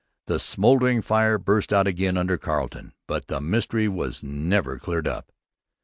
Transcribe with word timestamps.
The 0.25 0.39
smouldering 0.39 1.03
fire 1.03 1.37
burst 1.37 1.71
out 1.71 1.85
again 1.85 2.17
under 2.17 2.35
Carleton. 2.35 2.93
But 3.07 3.27
the 3.27 3.39
mystery 3.39 3.87
was 3.87 4.23
never 4.23 4.79
cleared 4.79 5.07
up. 5.07 5.31